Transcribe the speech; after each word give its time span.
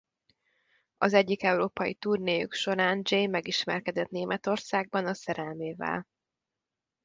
Az 0.97 1.13
egyik 1.13 1.43
európai 1.43 1.93
turnéjuk 1.93 2.53
során 2.53 3.01
Jay 3.03 3.27
megismerkedett 3.27 4.09
Németországban 4.09 5.05
a 5.05 5.13
szerelmével. 5.13 6.05